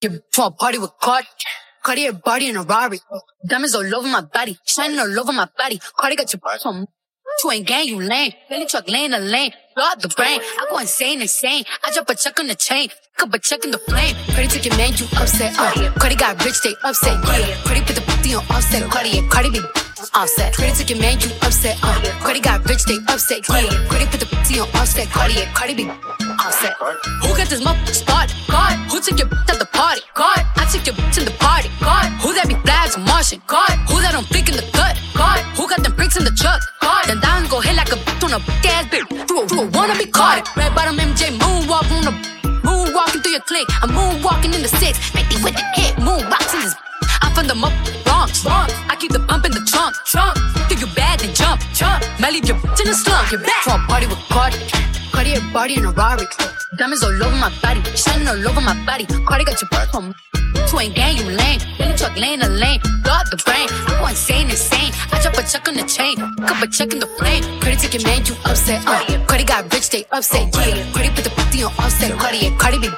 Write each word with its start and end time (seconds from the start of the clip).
Get 0.00 0.30
to 0.32 0.44
a 0.44 0.50
party 0.52 0.78
with 0.78 0.92
Cardi. 1.00 1.26
Cardi 1.82 2.06
a 2.06 2.12
body 2.12 2.48
in 2.48 2.56
a 2.56 2.62
Rari. 2.62 3.00
Diamonds 3.46 3.74
all 3.74 3.94
over 3.96 4.06
my 4.06 4.20
body. 4.20 4.56
Shining 4.64 4.98
all 4.98 5.18
over 5.18 5.32
my 5.32 5.48
body. 5.58 5.80
Cardi 5.96 6.14
got 6.14 6.32
your 6.32 6.40
ass 6.52 6.64
on. 6.66 6.86
You 7.42 7.50
ain't 7.50 7.66
gang, 7.66 7.86
you 7.86 8.00
lame. 8.00 8.32
Billy 8.48 8.66
truck 8.66 8.88
laying 8.88 9.10
the 9.10 9.18
lane. 9.18 9.52
Blow 9.74 9.84
out 9.84 10.00
the 10.00 10.08
brain. 10.08 10.40
I 10.40 10.66
go 10.70 10.78
insane, 10.78 11.20
insane. 11.20 11.64
I 11.84 11.92
drop 11.92 12.08
a 12.10 12.14
check 12.14 12.38
on 12.38 12.46
the 12.46 12.54
chain. 12.54 12.90
Cup 13.16 13.34
a 13.34 13.38
check 13.38 13.64
in 13.64 13.70
the 13.72 13.78
flame. 13.78 14.14
Cardi 14.30 14.48
took 14.48 14.64
your 14.64 14.76
man, 14.76 14.92
you 14.94 15.06
upset. 15.16 15.54
Uh. 15.58 15.92
Cardi 15.98 16.16
got 16.16 16.44
rich, 16.44 16.60
they 16.62 16.74
upset. 16.84 17.14
Yeah. 17.26 17.54
Cardi 17.64 17.80
put 17.82 17.96
the 17.96 18.02
booty 18.02 18.34
on 18.34 18.44
offset. 18.50 18.90
Cardi, 18.90 19.10
yeah. 19.10 19.28
Cardi 19.28 19.50
be 19.50 19.60
offset. 20.14 20.54
Cardi 20.54 20.72
took 20.74 20.90
your 20.90 21.00
man, 21.00 21.20
you 21.20 21.30
upset. 21.42 21.78
Uh. 21.82 22.00
Cardi 22.22 22.40
got 22.40 22.64
rich, 22.68 22.84
they 22.84 22.98
upset. 23.08 23.42
Yeah. 23.48 23.86
Cardi 23.90 24.06
put 24.06 24.20
the 24.20 24.26
booty 24.26 24.60
on 24.60 24.68
offset. 24.74 25.08
Cardi, 25.10 25.34
yeah. 25.34 25.52
Cardi 25.54 25.74
be 25.74 25.90
offset. 26.42 26.74
Who 27.22 27.28
got 27.36 27.48
this 27.48 27.62
motherfucker 27.62 27.94
started? 27.94 28.34
God. 28.48 28.74
Who 28.90 29.00
took 29.00 29.18
your 29.18 29.28
your 30.88 30.96
bitch 30.96 31.18
in 31.20 31.24
the 31.28 31.36
party. 31.36 31.68
God. 31.84 32.08
Who 32.24 32.32
that 32.32 32.48
be 32.48 32.56
flags 32.64 32.96
Martian? 32.96 33.44
God. 33.46 33.68
Who 33.92 34.00
that 34.00 34.16
don't 34.16 34.24
flick 34.24 34.48
in 34.48 34.56
the 34.56 34.64
cut? 34.72 34.96
God. 35.12 35.44
Who 35.60 35.68
got 35.68 35.84
them 35.84 35.92
bricks 35.92 36.16
in 36.16 36.24
the 36.24 36.32
truck? 36.32 36.64
God. 36.80 37.04
Then 37.04 37.20
down 37.20 37.44
go 37.52 37.60
hit 37.60 37.76
like 37.76 37.92
a 37.92 38.00
bitch 38.00 38.24
on 38.24 38.32
a 38.32 38.40
ass 38.64 38.88
bitch. 38.88 39.04
You 39.28 39.36
a, 39.36 39.42
you 39.52 39.58
a 39.60 39.64
wanna 39.76 39.96
be 40.00 40.08
caught. 40.08 40.48
Red 40.56 40.72
bottom 40.74 40.96
MJ 40.96 41.28
moonwalk 41.36 41.84
on 41.92 42.02
the 42.08 42.14
moonwalking 42.64 43.20
through 43.20 43.36
your 43.36 43.44
clique. 43.44 43.68
I'm 43.84 43.92
moonwalking 43.92 44.56
in 44.56 44.62
the 44.64 44.72
six. 44.80 44.96
50 45.12 45.44
with 45.44 45.54
the 45.60 45.64
hit. 45.76 45.92
Moonwalks 46.00 46.56
in 46.56 46.60
this. 46.64 46.74
I'm 47.20 47.32
from 47.36 47.46
the 47.46 47.54
mother 47.54 47.76
Bronx. 48.08 48.42
Bronx. 48.42 48.72
I 48.88 48.96
keep 48.96 49.12
the 49.12 49.20
pump 49.20 49.44
in 49.44 49.52
the 49.52 49.64
trunk. 49.68 49.92
Trunk. 50.08 50.40
Think 50.72 50.80
you 50.80 50.88
bad, 50.96 51.20
then 51.20 51.34
jump. 51.34 51.60
Jump. 51.76 52.00
Might 52.18 52.32
leave 52.32 52.48
your 52.48 52.56
bitch 52.64 52.80
in 52.80 52.88
the 52.88 52.96
slump. 52.96 53.30
You're 53.30 53.44
back. 53.44 53.62
For 53.68 53.76
a 53.76 53.80
party 53.84 54.06
with 54.06 54.24
Cardi. 54.32 54.56
Cardi 55.12 55.34
a 55.34 55.40
body 55.52 55.76
in 55.76 55.84
a 55.84 55.92
Rari. 55.92 56.26
Diamonds 56.76 57.02
all 57.02 57.22
over 57.22 57.36
my 57.36 57.52
body. 57.62 57.82
Shining 57.96 58.28
all 58.28 58.48
over 58.48 58.60
my 58.60 58.74
body. 58.84 59.06
Cardi 59.26 59.44
got 59.44 59.60
your 59.60 59.68
back 59.70 59.94
on. 59.94 60.14
You 60.34 60.80
ain't 60.80 60.94
gang, 60.94 61.16
you 61.16 61.24
lame. 61.24 61.60
Billy 61.78 61.96
truck 61.96 62.14
laying 62.16 62.40
the 62.40 62.48
lane. 62.48 62.80
Blow 63.02 63.12
out 63.12 63.30
the 63.30 63.36
brain. 63.44 63.68
I 63.88 63.98
go 63.98 64.06
insane, 64.06 64.50
insane. 64.50 64.92
I 65.12 65.20
drop 65.22 65.34
a 65.34 65.42
check 65.42 65.66
on 65.66 65.74
the 65.74 65.84
chain. 65.84 66.16
Cup 66.16 66.62
a 66.62 66.66
check 66.66 66.92
in 66.92 67.00
the 67.00 67.06
flame. 67.18 67.42
Credit 67.60 67.80
took 67.80 67.94
your 67.94 68.04
man, 68.04 68.24
you 68.26 68.34
upset. 68.44 68.84
Uh. 68.86 69.00
Cardi 69.26 69.44
got 69.44 69.72
rich, 69.72 69.90
they 69.90 70.04
upset. 70.12 70.54
Yeah. 70.54 70.84
Cardi 70.92 71.10
put 71.10 71.24
the 71.24 71.32
booty 71.36 71.62
on 71.62 71.72
offset. 71.78 72.12
Cardi, 72.18 72.38
yeah. 72.38 72.56
Cardi 72.58 72.78
be 72.78 72.88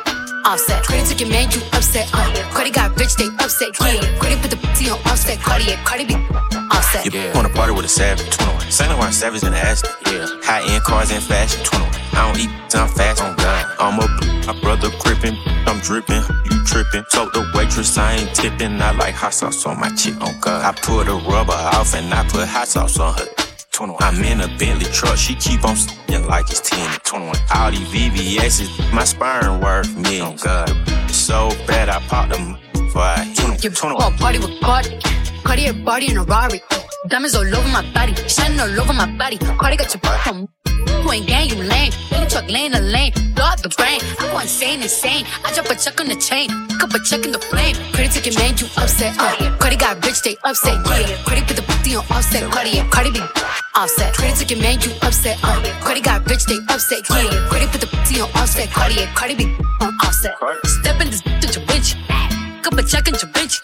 offset. 0.44 0.82
Cardi 0.84 1.02
took 1.06 1.20
your 1.20 1.30
man, 1.30 1.50
you 1.52 1.62
upset. 1.72 2.10
Uh. 2.12 2.26
Cardi 2.50 2.70
got 2.70 2.98
rich, 2.98 3.14
they 3.16 3.28
upset. 3.38 3.70
Yeah. 3.80 4.02
Cardi 4.18 4.36
put 4.42 4.50
the 4.50 4.58
booty 4.58 4.90
on 4.90 4.98
offset. 5.06 5.38
Cardi, 5.38 5.64
yeah. 5.64 5.84
Cardi 5.84 6.04
be 6.04 6.14
offset. 6.74 7.04
You 7.06 7.12
yeah. 7.14 7.34
wanna 7.34 7.50
party 7.50 7.72
with 7.72 7.84
a 7.84 7.88
savage, 7.88 8.28
21. 8.30 8.70
Saint 8.70 8.90
Laurent 8.90 9.14
Savage 9.14 9.42
in 9.44 9.52
the 9.52 9.58
Aston. 9.58 9.90
Yeah. 10.06 10.26
High 10.42 10.66
end 10.74 10.82
cars 10.82 11.10
and 11.10 11.22
fashion, 11.22 11.62
21. 11.64 11.99
I'm 15.90 16.02
you 16.44 16.64
trippin'. 16.64 17.04
Told 17.10 17.34
the 17.34 17.50
waitress 17.52 17.98
I 17.98 18.14
ain't 18.14 18.32
tippin', 18.32 18.80
I 18.80 18.92
like 18.92 19.14
hot 19.14 19.34
sauce 19.34 19.66
on 19.66 19.80
my 19.80 19.90
chick, 19.96 20.14
on 20.20 20.38
God. 20.40 20.62
I 20.64 20.70
pull 20.80 21.02
the 21.02 21.14
rubber 21.28 21.52
off 21.52 21.94
and 21.96 22.14
I 22.14 22.22
put 22.28 22.46
hot 22.46 22.68
sauce 22.68 23.00
on 23.00 23.14
her. 23.18 23.26
21. 23.72 23.98
I'm 24.00 24.22
in 24.22 24.40
a 24.40 24.46
Bentley 24.56 24.84
truck, 24.92 25.16
she 25.16 25.34
keep 25.34 25.64
on 25.64 25.74
sticking 25.74 26.26
like 26.28 26.48
it's 26.48 26.60
10 26.60 27.00
21. 27.02 27.34
All 27.56 27.70
these 27.72 27.80
VVS's, 27.88 28.92
my 28.92 29.02
sperm 29.02 29.60
worth 29.60 29.92
millions. 29.96 30.42
Oh 30.46 30.66
God, 30.66 31.10
so 31.10 31.48
bad 31.66 31.88
I 31.88 31.98
popped 32.06 32.34
them 32.34 32.56
for 32.92 33.00
I 33.00 33.24
hit 33.24 33.64
'em. 33.64 33.72
21. 33.74 34.16
party 34.18 34.38
with 34.38 34.60
Cardi. 34.60 34.96
Cardi 35.42 35.66
a 35.66 35.72
body 35.74 36.10
in 36.10 36.18
a 36.18 36.22
Rari. 36.22 36.60
Diamonds 37.08 37.34
all 37.34 37.42
over 37.42 37.68
my 37.68 37.82
body. 37.92 38.14
Shining 38.28 38.60
all 38.60 38.80
over 38.80 38.92
my 38.92 39.06
body. 39.18 39.38
Cardi 39.38 39.76
got 39.76 39.92
your 39.92 40.00
back 40.02 40.24
on. 40.28 40.46
You 41.02 41.12
ain't 41.12 41.26
gang, 41.26 41.48
you 41.48 41.56
lame. 41.56 41.92
Truck 42.30 42.48
laying 42.48 42.70
the 42.70 42.80
lane. 42.80 43.12
Blow 43.34 43.44
out 43.44 43.62
the 43.62 43.68
brain. 43.70 43.98
I 44.20 44.30
go 44.30 44.38
insane, 44.38 44.82
insane. 44.82 45.26
I 45.44 45.52
drop 45.52 45.66
a 45.66 45.74
check 45.74 45.98
on 46.00 46.06
the 46.06 46.14
chain. 46.14 46.46
Cup 46.78 46.94
a 46.94 46.98
check 47.02 47.24
in 47.26 47.32
the 47.32 47.42
flame. 47.50 47.74
Took 47.74 48.26
your 48.26 48.38
man, 48.38 48.54
you 48.56 48.66
upset. 48.78 49.18
Uh. 49.18 49.34
Cardi 49.58 49.76
got 49.76 49.98
rich, 50.06 50.22
they 50.22 50.36
upset. 50.44 50.78
Yeah. 50.86 51.10
Cardi 51.26 51.42
put 51.42 51.56
the 51.56 51.62
booty 51.62 51.96
on 51.96 52.04
offset. 52.10 52.50
Cardi. 52.50 52.78
Cardi 52.90 53.10
be 53.10 53.20
offset. 53.74 54.14
Took 54.14 54.50
your 54.50 54.62
man, 54.62 54.78
you 54.80 54.92
upset. 55.02 55.38
Uh. 55.42 55.58
Cardi 55.82 56.00
got 56.00 56.22
rich, 56.30 56.44
they 56.46 56.58
upset. 56.70 57.02
Yeah. 57.10 57.48
Cardi 57.50 57.66
put 57.66 57.80
the 57.80 57.90
booty 57.90 58.20
on 58.20 58.30
offset. 58.38 58.70
Cardi. 58.70 59.06
Cardi 59.18 59.34
be 59.34 59.46
on 59.82 59.92
offset. 60.06 60.34
Step 60.64 61.00
in 61.00 61.10
this 61.10 61.22
bitch 61.22 61.58
bitch. 61.66 61.98
Cup 62.62 62.74
a 62.74 62.82
check 62.82 63.08
in 63.08 63.14
your 63.14 63.30
bitch. 63.34 63.60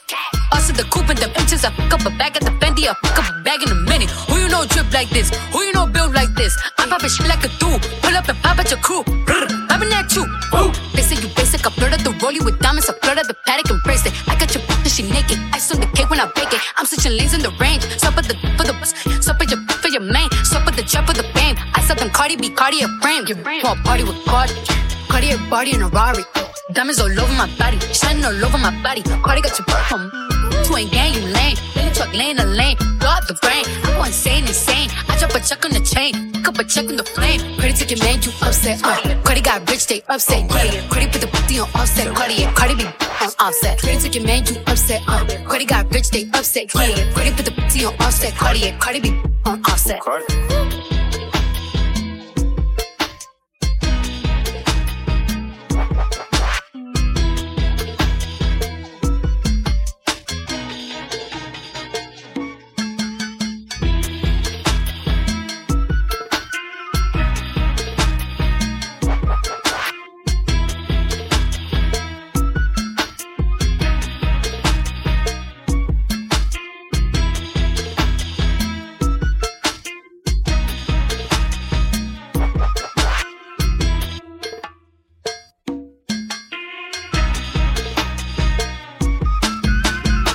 Also 0.53 0.73
the 0.73 0.85
coupe 0.91 1.09
and 1.09 1.19
the 1.19 1.29
inches. 1.39 1.65
I 1.65 1.71
fuck 1.71 1.93
up 1.95 2.07
a 2.07 2.11
bag 2.17 2.37
at 2.37 2.43
the 2.43 2.51
Fendi. 2.59 2.89
I 2.89 2.95
like 4.97 5.11
this? 5.11 5.29
Who 5.53 5.61
you 5.61 5.75
know 5.75 5.87
build 5.87 6.15
like 6.15 6.33
this? 6.35 6.57
I'm 6.79 6.89
popping 6.89 7.11
shit 7.11 7.29
like 7.29 7.45
a 7.45 7.53
dude. 7.61 7.83
Pull 8.01 8.17
up 8.17 8.29
and 8.33 8.39
pop 8.43 8.59
at 8.59 8.71
your 8.73 8.81
crew. 8.81 9.05
Brr, 9.29 9.45
Popping 9.69 9.93
at 9.93 10.09
you. 10.17 10.25
Ooh. 10.57 10.73
They 10.97 11.05
say 11.05 11.21
you 11.21 11.29
basic. 11.37 11.67
I 11.67 11.71
flirt 11.71 11.93
at 11.93 12.01
the 12.01 12.13
rollie 12.23 12.43
with 12.43 12.59
diamonds. 12.61 12.89
I 12.89 12.95
flirt 13.05 13.19
at 13.19 13.29
the 13.29 13.37
paddock 13.47 13.69
and 13.69 13.83
bracelet. 13.85 14.15
I 14.27 14.35
got 14.41 14.55
your 14.55 14.65
bitch, 14.65 14.97
she 14.97 15.03
naked. 15.05 15.39
Ice 15.53 15.71
on 15.73 15.81
the 15.85 15.89
cake 15.89 16.09
when 16.09 16.19
I 16.19 16.27
bake 16.33 16.55
it. 16.57 16.63
I'm 16.79 16.87
switching 16.87 17.13
lanes 17.13 17.35
in 17.35 17.43
the 17.43 17.53
range. 17.61 17.83
Stop 18.01 18.17
at 18.17 18.25
the 18.25 18.37
for 18.57 18.65
the 18.65 18.73
bus. 18.81 18.97
Stop 19.21 19.37
at 19.43 19.51
your 19.51 19.61
for 19.85 19.89
your 19.89 20.01
main. 20.01 20.31
Stop 20.49 20.67
at 20.67 20.75
the 20.77 20.83
trap 20.83 21.05
for 21.09 21.13
the 21.13 21.29
fame. 21.37 21.57
I 21.77 21.83
said 21.83 21.99
them 21.99 22.09
Cardi 22.09 22.37
B, 22.37 22.49
Cardi 22.49 22.81
a 22.81 22.89
frame. 23.05 23.29
A 23.29 23.77
party 23.85 24.05
with 24.05 24.25
Cardi. 24.25 24.55
Cardi 25.13 25.33
a 25.33 25.39
body 25.53 25.75
in 25.77 25.83
a 25.83 25.89
Rari. 25.89 26.25
Diamonds 26.73 27.01
all 27.01 27.21
over 27.21 27.35
my 27.37 27.49
body. 27.59 27.79
Shining 27.93 28.25
all 28.25 28.45
over 28.47 28.57
my 28.57 28.73
body. 28.83 29.03
Cardi 29.03 29.43
got 29.43 29.53
your 29.61 29.69
on. 29.93 30.09
You 30.65 30.77
ain't 30.79 30.91
gang, 30.91 31.13
you 31.13 31.21
lame. 31.37 31.57
Billy 31.75 31.93
truck 31.93 32.13
laying 32.15 32.37
the 32.37 32.47
lane. 32.47 32.77
Out 33.05 33.29
the 33.29 33.35
brain. 33.45 33.65
I 33.85 33.93
go 33.95 34.03
insane, 34.05 34.33
insane. 34.35 34.36
Check 35.47 35.65
on 35.65 35.71
the 35.71 35.81
chain. 35.81 36.33
Cup 36.43 36.59
a 36.59 36.65
check 36.65 36.87
in 36.87 36.97
the 36.97 37.05
flame. 37.05 37.39
Cardi 37.61 37.73
took 37.73 37.91
your 37.93 38.03
man, 38.03 38.21
you 38.21 38.33
upset. 38.43 38.81
Uh. 38.83 39.23
Cardi 39.23 39.41
got 39.41 39.71
rich, 39.71 39.87
they 39.87 40.03
upset. 40.09 40.43
Yeah. 40.51 40.89
Cardi 40.89 41.07
put 41.07 41.21
the 41.21 41.29
booty 41.29 41.61
on 41.61 41.69
offset. 41.73 42.13
Cardi, 42.17 42.35
yeah. 42.35 42.53
Cardi 42.55 42.75
be 42.75 42.85
on 42.85 43.31
offset. 43.39 43.81
Cardi 43.81 43.99
took 44.01 44.15
your 44.17 44.25
man, 44.25 44.45
you 44.45 44.57
upset. 44.67 45.03
Uh. 45.07 45.25
Cardi 45.47 45.65
got 45.65 45.89
rich, 45.95 46.11
they 46.11 46.25
upset. 46.35 46.75
Yeah. 46.75 47.13
Cardi 47.15 47.31
put 47.31 47.45
the 47.45 47.53
booty 47.53 47.85
on 47.85 47.95
offset. 48.01 48.35
Cardi, 48.35 48.59
yeah. 48.59 48.79
Cardi 48.79 48.99
be 48.99 49.11
on 49.45 49.63
offset. 49.67 50.01
Cardi. 50.01 50.96